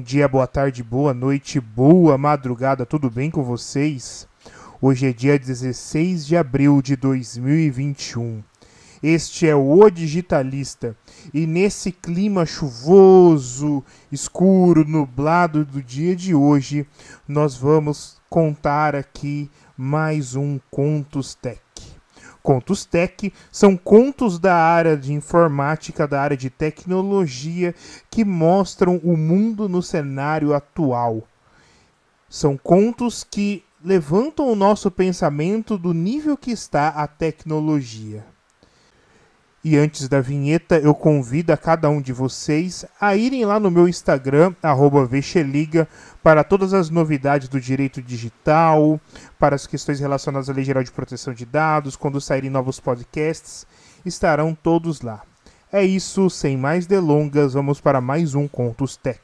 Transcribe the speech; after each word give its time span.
dia, 0.00 0.26
boa 0.26 0.48
tarde, 0.48 0.82
boa 0.82 1.14
noite, 1.14 1.60
boa 1.60 2.18
madrugada, 2.18 2.84
tudo 2.84 3.08
bem 3.08 3.30
com 3.30 3.44
vocês? 3.44 4.26
Hoje 4.82 5.06
é 5.06 5.12
dia 5.12 5.38
16 5.38 6.26
de 6.26 6.36
abril 6.36 6.82
de 6.82 6.96
2021. 6.96 8.42
Este 9.00 9.46
é 9.46 9.54
o 9.54 9.88
Digitalista 9.88 10.96
e 11.32 11.46
nesse 11.46 11.92
clima 11.92 12.44
chuvoso, 12.44 13.84
escuro, 14.10 14.84
nublado 14.84 15.64
do 15.64 15.80
dia 15.80 16.16
de 16.16 16.34
hoje, 16.34 16.84
nós 17.28 17.56
vamos 17.56 18.20
contar 18.28 18.96
aqui 18.96 19.48
mais 19.76 20.34
um 20.34 20.58
Contos 20.68 21.36
Tech. 21.36 21.65
Contos 22.46 22.84
Tech 22.84 23.32
são 23.50 23.76
contos 23.76 24.38
da 24.38 24.54
área 24.54 24.96
de 24.96 25.12
informática, 25.12 26.06
da 26.06 26.22
área 26.22 26.36
de 26.36 26.48
tecnologia, 26.48 27.74
que 28.08 28.24
mostram 28.24 29.00
o 29.02 29.16
mundo 29.16 29.68
no 29.68 29.82
cenário 29.82 30.54
atual. 30.54 31.24
São 32.28 32.56
contos 32.56 33.24
que 33.24 33.64
levantam 33.84 34.48
o 34.48 34.54
nosso 34.54 34.92
pensamento 34.92 35.76
do 35.76 35.92
nível 35.92 36.36
que 36.36 36.52
está 36.52 36.90
a 36.90 37.08
tecnologia. 37.08 38.24
E 39.68 39.76
antes 39.76 40.08
da 40.08 40.20
vinheta, 40.20 40.78
eu 40.78 40.94
convido 40.94 41.52
a 41.52 41.56
cada 41.56 41.90
um 41.90 42.00
de 42.00 42.12
vocês 42.12 42.86
a 43.00 43.16
irem 43.16 43.44
lá 43.44 43.58
no 43.58 43.68
meu 43.68 43.88
Instagram, 43.88 44.54
Vexeliga, 45.10 45.88
para 46.22 46.44
todas 46.44 46.72
as 46.72 46.88
novidades 46.88 47.48
do 47.48 47.60
direito 47.60 48.00
digital, 48.00 49.00
para 49.40 49.56
as 49.56 49.66
questões 49.66 49.98
relacionadas 49.98 50.48
à 50.48 50.52
Lei 50.52 50.64
Geral 50.64 50.84
de 50.84 50.92
Proteção 50.92 51.34
de 51.34 51.44
Dados, 51.44 51.96
quando 51.96 52.20
saírem 52.20 52.48
novos 52.48 52.78
podcasts, 52.78 53.66
estarão 54.04 54.54
todos 54.54 55.00
lá. 55.00 55.22
É 55.72 55.82
isso, 55.82 56.30
sem 56.30 56.56
mais 56.56 56.86
delongas, 56.86 57.54
vamos 57.54 57.80
para 57.80 58.00
mais 58.00 58.36
um 58.36 58.46
Contos 58.46 58.96
Tech. 58.96 59.18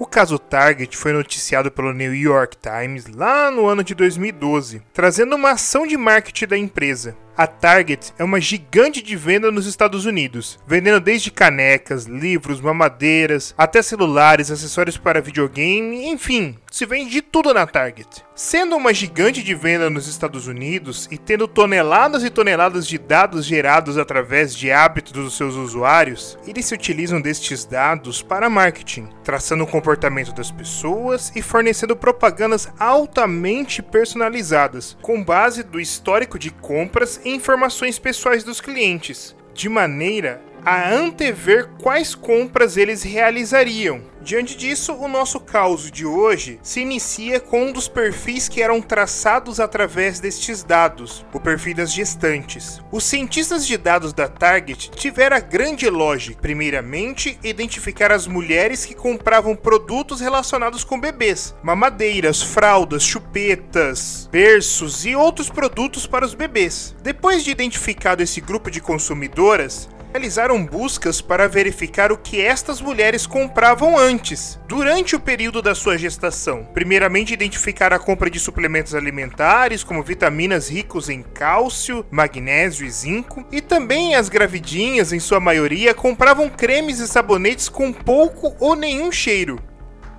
O 0.00 0.06
caso 0.06 0.38
Target 0.38 0.96
foi 0.96 1.12
noticiado 1.12 1.70
pelo 1.70 1.92
New 1.92 2.14
York 2.14 2.56
Times 2.56 3.04
lá 3.08 3.50
no 3.50 3.66
ano 3.66 3.84
de 3.84 3.94
2012, 3.94 4.80
trazendo 4.94 5.36
uma 5.36 5.50
ação 5.50 5.86
de 5.86 5.94
marketing 5.94 6.46
da 6.46 6.56
empresa. 6.56 7.14
A 7.36 7.46
Target 7.46 8.12
é 8.18 8.24
uma 8.24 8.40
gigante 8.40 9.00
de 9.00 9.16
venda 9.16 9.50
nos 9.50 9.66
Estados 9.66 10.04
Unidos, 10.04 10.58
vendendo 10.66 11.00
desde 11.00 11.30
canecas, 11.30 12.04
livros, 12.04 12.60
mamadeiras, 12.60 13.54
até 13.56 13.80
celulares, 13.82 14.50
acessórios 14.50 14.98
para 14.98 15.22
videogame, 15.22 16.06
enfim, 16.06 16.56
se 16.70 16.84
vende 16.84 17.10
de 17.10 17.22
tudo 17.22 17.54
na 17.54 17.66
Target. 17.66 18.24
Sendo 18.34 18.76
uma 18.76 18.92
gigante 18.92 19.42
de 19.42 19.54
venda 19.54 19.90
nos 19.90 20.06
Estados 20.06 20.46
Unidos 20.46 21.08
e 21.10 21.18
tendo 21.18 21.46
toneladas 21.46 22.24
e 22.24 22.30
toneladas 22.30 22.86
de 22.86 22.98
dados 22.98 23.44
gerados 23.44 23.98
através 23.98 24.54
de 24.54 24.72
hábitos 24.72 25.12
dos 25.12 25.36
seus 25.36 25.54
usuários, 25.54 26.38
eles 26.46 26.66
se 26.66 26.74
utilizam 26.74 27.20
destes 27.20 27.64
dados 27.64 28.22
para 28.22 28.50
marketing, 28.50 29.08
traçando 29.22 29.64
o 29.64 29.66
comportamento 29.66 30.32
das 30.32 30.50
pessoas 30.50 31.32
e 31.34 31.42
fornecendo 31.42 31.96
propagandas 31.96 32.68
altamente 32.78 33.82
personalizadas, 33.82 34.96
com 35.02 35.22
base 35.22 35.62
do 35.62 35.80
histórico 35.80 36.38
de 36.38 36.50
compras 36.50 37.19
informações 37.24 37.98
pessoais 37.98 38.44
dos 38.44 38.60
clientes, 38.60 39.34
de 39.54 39.68
maneira 39.68 40.42
a 40.64 40.90
antever 40.90 41.68
quais 41.82 42.14
compras 42.14 42.76
eles 42.76 43.02
realizariam. 43.02 44.02
Diante 44.22 44.54
disso, 44.54 44.92
o 44.92 45.08
nosso 45.08 45.40
caos 45.40 45.90
de 45.90 46.04
hoje 46.04 46.60
se 46.62 46.80
inicia 46.80 47.40
com 47.40 47.64
um 47.64 47.72
dos 47.72 47.88
perfis 47.88 48.48
que 48.48 48.60
eram 48.60 48.82
traçados 48.82 49.58
através 49.58 50.20
destes 50.20 50.62
dados, 50.62 51.24
o 51.32 51.40
perfil 51.40 51.74
das 51.74 51.90
gestantes. 51.90 52.82
Os 52.92 53.04
cientistas 53.04 53.66
de 53.66 53.78
dados 53.78 54.12
da 54.12 54.28
Target 54.28 54.90
tiveram 54.90 55.38
a 55.38 55.40
grande 55.40 55.88
lógica, 55.88 56.38
primeiramente, 56.40 57.38
identificar 57.42 58.12
as 58.12 58.26
mulheres 58.26 58.84
que 58.84 58.94
compravam 58.94 59.56
produtos 59.56 60.20
relacionados 60.20 60.84
com 60.84 61.00
bebês, 61.00 61.54
mamadeiras, 61.62 62.42
fraldas, 62.42 63.02
chupetas, 63.02 64.28
berços 64.30 65.06
e 65.06 65.16
outros 65.16 65.48
produtos 65.48 66.06
para 66.06 66.26
os 66.26 66.34
bebês. 66.34 66.94
Depois 67.02 67.42
de 67.42 67.50
identificado 67.50 68.22
esse 68.22 68.40
grupo 68.40 68.70
de 68.70 68.82
consumidoras, 68.82 69.88
realizaram 70.12 70.64
buscas 70.64 71.20
para 71.20 71.48
verificar 71.48 72.10
o 72.10 72.18
que 72.18 72.40
estas 72.40 72.80
mulheres 72.80 73.26
compravam 73.26 73.96
antes, 73.96 74.58
durante 74.66 75.14
o 75.14 75.20
período 75.20 75.62
da 75.62 75.74
sua 75.74 75.96
gestação. 75.96 76.64
Primeiramente, 76.74 77.32
identificar 77.32 77.92
a 77.92 77.98
compra 77.98 78.28
de 78.28 78.40
suplementos 78.40 78.94
alimentares, 78.94 79.84
como 79.84 80.02
vitaminas 80.02 80.70
ricos 80.70 81.08
em 81.08 81.22
cálcio, 81.22 82.04
magnésio 82.10 82.86
e 82.86 82.90
zinco, 82.90 83.44
e 83.52 83.60
também 83.60 84.14
as 84.14 84.28
gravidinhas, 84.28 85.12
em 85.12 85.20
sua 85.20 85.40
maioria, 85.40 85.94
compravam 85.94 86.48
cremes 86.48 86.98
e 86.98 87.06
sabonetes 87.06 87.68
com 87.68 87.92
pouco 87.92 88.54
ou 88.58 88.74
nenhum 88.74 89.12
cheiro. 89.12 89.69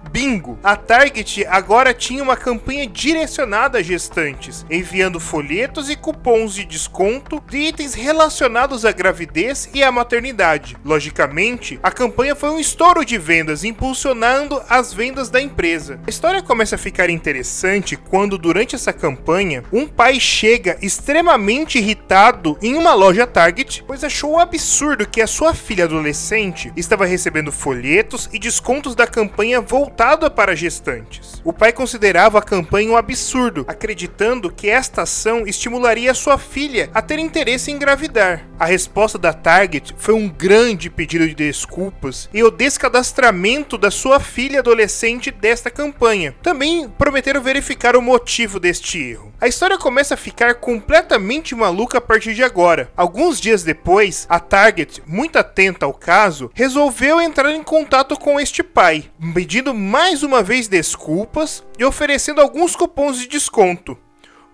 Bingo! 0.09 0.57
A 0.63 0.75
Target 0.75 1.45
agora 1.45 1.93
tinha 1.93 2.23
uma 2.23 2.35
campanha 2.35 2.87
direcionada 2.87 3.77
a 3.77 3.81
gestantes, 3.83 4.65
enviando 4.69 5.19
folhetos 5.19 5.89
e 5.89 5.95
cupons 5.95 6.55
de 6.55 6.65
desconto 6.65 7.41
de 7.49 7.57
itens 7.57 7.93
relacionados 7.93 8.85
à 8.85 8.91
gravidez 8.91 9.69
e 9.73 9.83
à 9.83 9.91
maternidade. 9.91 10.75
Logicamente, 10.83 11.79
a 11.83 11.91
campanha 11.91 12.35
foi 12.35 12.49
um 12.49 12.59
estouro 12.59 13.05
de 13.05 13.17
vendas, 13.17 13.63
impulsionando 13.63 14.61
as 14.67 14.93
vendas 14.93 15.29
da 15.29 15.41
empresa. 15.41 15.99
A 16.05 16.09
história 16.09 16.41
começa 16.41 16.75
a 16.75 16.79
ficar 16.79 17.09
interessante 17.09 17.95
quando, 17.95 18.37
durante 18.37 18.75
essa 18.75 18.91
campanha, 18.91 19.63
um 19.71 19.87
pai 19.87 20.19
chega 20.19 20.77
extremamente 20.81 21.77
irritado 21.77 22.57
em 22.61 22.75
uma 22.75 22.93
loja 22.93 23.27
Target, 23.27 23.83
pois 23.85 24.03
achou 24.03 24.39
absurdo 24.39 25.07
que 25.07 25.21
a 25.21 25.27
sua 25.27 25.53
filha 25.53 25.85
adolescente 25.85 26.71
estava 26.75 27.05
recebendo 27.05 27.51
folhetos 27.51 28.29
e 28.33 28.39
descontos 28.39 28.95
da 28.95 29.05
campanha 29.05 29.61
voltada 29.61 29.90
voltada 29.91 30.29
para 30.29 30.55
gestantes. 30.55 31.41
O 31.43 31.51
pai 31.51 31.73
considerava 31.73 32.39
a 32.39 32.41
campanha 32.41 32.91
um 32.91 32.95
absurdo, 32.95 33.65
acreditando 33.67 34.49
que 34.49 34.69
esta 34.69 35.01
ação 35.01 35.45
estimularia 35.45 36.13
sua 36.13 36.37
filha 36.37 36.89
a 36.93 37.01
ter 37.01 37.19
interesse 37.19 37.69
em 37.69 37.75
engravidar. 37.75 38.45
A 38.57 38.65
resposta 38.65 39.17
da 39.17 39.33
Target 39.33 39.93
foi 39.97 40.13
um 40.13 40.29
grande 40.29 40.89
pedido 40.89 41.27
de 41.27 41.35
desculpas 41.35 42.29
e 42.33 42.41
o 42.41 42.49
descadastramento 42.49 43.77
da 43.77 43.91
sua 43.91 44.19
filha 44.19 44.59
adolescente 44.59 45.29
desta 45.29 45.69
campanha. 45.69 46.35
Também 46.41 46.87
prometeram 46.87 47.41
verificar 47.41 47.95
o 47.97 48.01
motivo 48.01 48.59
deste 48.59 48.97
erro. 48.97 49.31
A 49.41 49.47
história 49.47 49.79
começa 49.79 50.13
a 50.13 50.17
ficar 50.17 50.53
completamente 50.55 51.55
maluca 51.55 51.97
a 51.97 52.01
partir 52.01 52.35
de 52.35 52.43
agora. 52.43 52.91
Alguns 52.95 53.41
dias 53.41 53.63
depois, 53.63 54.27
a 54.29 54.39
Target, 54.39 55.01
muito 55.07 55.39
atenta 55.39 55.87
ao 55.87 55.93
caso, 55.95 56.51
resolveu 56.53 57.19
entrar 57.19 57.51
em 57.51 57.63
contato 57.63 58.15
com 58.15 58.39
este 58.39 58.61
pai, 58.61 59.05
pedindo 59.33 59.73
mais 59.81 60.21
uma 60.21 60.43
vez 60.43 60.67
desculpas 60.67 61.63
e 61.77 61.83
oferecendo 61.83 62.39
alguns 62.39 62.75
cupons 62.75 63.17
de 63.17 63.27
desconto. 63.27 63.97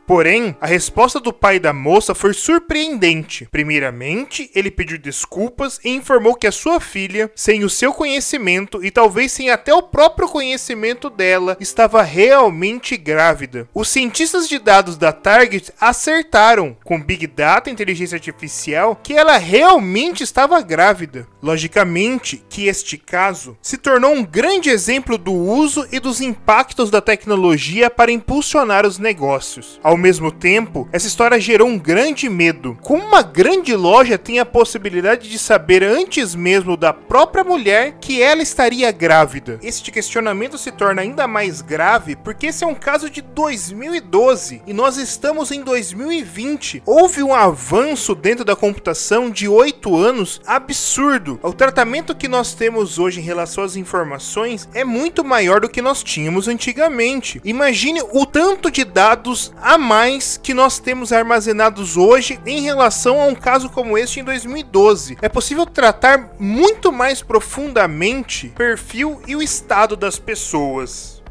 Porém, 0.07 0.56
a 0.62 0.66
resposta 0.66 1.19
do 1.19 1.34
pai 1.34 1.59
da 1.59 1.73
moça 1.73 2.16
foi 2.16 2.31
surpreendente. 2.31 3.45
Primeiramente, 3.51 4.50
ele 4.56 4.72
pediu 4.72 4.97
desculpas 4.97 5.81
e 5.84 5.90
informou 5.90 6.34
que 6.34 6.47
a 6.47 6.51
sua 6.51 6.79
filha, 6.79 7.29
sem 7.35 7.66
o 7.66 7.69
seu 7.69 7.91
conhecimento 7.91 8.81
e 8.81 8.90
talvez 8.90 9.34
sem 9.34 9.50
até 9.50 9.73
o 9.73 9.84
próprio 9.84 10.29
conhecimento 10.29 11.09
dela, 11.09 11.57
estava 11.59 12.01
realmente 12.03 12.95
grávida. 12.95 13.68
Os 13.73 13.90
cientistas 13.90 14.47
de 14.47 14.57
dados 14.59 14.95
da 14.95 15.12
Target 15.12 15.73
acertaram, 15.78 16.78
com 16.85 17.03
Big 17.03 17.28
Data 17.28 17.69
e 17.69 17.74
inteligência 17.74 18.16
artificial, 18.16 18.95
que 19.03 19.13
ela 19.13 19.35
realmente 19.35 20.24
estava 20.24 20.62
grávida. 20.62 21.28
Logicamente, 21.44 22.42
que 22.50 22.68
este 22.68 22.98
caso 22.98 23.57
se 23.62 23.77
tornou 23.77 24.13
um 24.13 24.24
grande 24.24 24.69
exemplo 24.69 25.18
do 25.18 25.33
uso 25.33 25.86
e 25.92 26.00
dos 26.00 26.21
impactos 26.21 26.89
da 26.89 27.01
tecnologia 27.01 27.89
para 27.89 28.10
impulsionar 28.10 28.86
os 28.86 28.98
negócios. 28.98 29.81
Ao 29.83 29.96
ao 29.97 30.01
mesmo 30.01 30.31
tempo, 30.31 30.88
essa 30.91 31.07
história 31.07 31.39
gerou 31.39 31.67
um 31.67 31.79
grande 31.79 32.29
medo. 32.29 32.77
Como 32.83 33.03
uma 33.03 33.23
grande 33.23 33.75
loja 33.75 34.15
tem 34.15 34.38
a 34.38 34.45
possibilidade 34.45 35.27
de 35.27 35.39
saber 35.39 35.83
antes 35.83 36.35
mesmo 36.35 36.77
da 36.77 36.94
própria 36.94 37.44
mulher 37.44 37.95
que 37.99 38.21
ela 38.21 38.44
estaria 38.44 38.91
grávida? 38.91 39.59
Este 39.63 39.91
questionamento 39.91 40.55
se 40.55 40.71
torna 40.71 41.01
ainda 41.01 41.27
mais 41.27 41.63
grave 41.63 42.15
porque 42.15 42.47
esse 42.47 42.63
é 42.63 42.67
um 42.67 42.75
caso 42.75 43.09
de 43.09 43.23
2012 43.23 44.61
e 44.67 44.71
nós 44.71 44.97
estamos 44.97 45.51
em 45.51 45.63
2020. 45.63 46.83
Houve 46.85 47.23
um 47.23 47.33
avanço 47.33 48.13
dentro 48.13 48.45
da 48.45 48.55
computação 48.55 49.31
de 49.31 49.47
8 49.47 49.95
anos 49.97 50.39
absurdo. 50.45 51.39
O 51.41 51.53
tratamento 51.53 52.15
que 52.15 52.27
nós 52.27 52.53
temos 52.53 53.00
hoje 53.00 53.19
em 53.19 53.23
relação 53.23 53.63
às 53.63 53.75
informações 53.75 54.69
é 54.75 54.83
muito 54.83 55.25
maior 55.25 55.61
do 55.61 55.69
que 55.69 55.81
nós 55.81 56.03
tínhamos 56.03 56.47
antigamente. 56.47 57.41
Imagine 57.43 58.03
o 58.13 58.27
tanto 58.27 58.69
de 58.69 58.85
dados 58.85 59.51
a 59.59 59.87
mais 59.88 60.36
que 60.36 60.54
nós 60.54 60.80
temos 60.80 61.13
armazenados 61.13 61.95
hoje 61.95 62.38
em 62.45 62.62
relação 62.62 63.22
a 63.22 63.25
um 63.25 63.34
caso 63.34 63.69
como 63.69 63.98
este 63.98 64.19
em 64.19 64.24
2012. 64.24 65.18
É 65.22 65.30
possível 65.30 65.66
tratar 65.66 66.31
muito 66.38 66.92
mais 66.92 67.22
profundamente 67.22 68.48
o 68.48 68.57
perfil 68.57 69.22
e 69.25 69.34
o 69.34 69.42
estado 69.42 69.95
das 69.95 70.19
pessoas. 70.19 71.24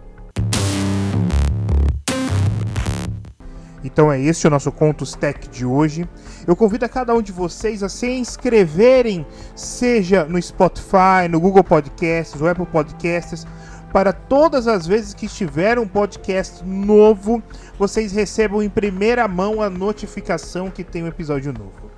Então 3.84 4.10
é 4.10 4.18
esse 4.18 4.46
o 4.46 4.50
nosso 4.50 4.72
Contos 4.72 5.14
Tech 5.14 5.48
de 5.50 5.66
hoje. 5.66 6.08
Eu 6.46 6.56
convido 6.56 6.86
a 6.86 6.88
cada 6.88 7.14
um 7.14 7.20
de 7.20 7.32
vocês 7.32 7.82
a 7.82 7.90
se 7.90 8.10
inscreverem, 8.10 9.26
seja 9.54 10.24
no 10.24 10.40
Spotify, 10.40 11.28
no 11.30 11.38
Google 11.38 11.62
Podcasts, 11.62 12.40
ou 12.40 12.48
Apple 12.48 12.66
Podcasts, 12.66 13.46
para 13.92 14.12
todas 14.12 14.68
as 14.68 14.86
vezes 14.86 15.14
que 15.14 15.26
estiver 15.26 15.78
um 15.78 15.88
podcast 15.88 16.64
novo, 16.64 17.42
vocês 17.78 18.12
recebam 18.12 18.62
em 18.62 18.68
primeira 18.68 19.26
mão 19.26 19.62
a 19.62 19.70
notificação 19.70 20.70
que 20.70 20.84
tem 20.84 21.02
um 21.02 21.08
episódio 21.08 21.52
novo. 21.52 21.90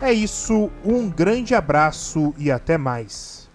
É 0.00 0.12
isso, 0.12 0.70
um 0.84 1.10
grande 1.10 1.54
abraço 1.54 2.32
e 2.38 2.50
até 2.50 2.78
mais. 2.78 3.49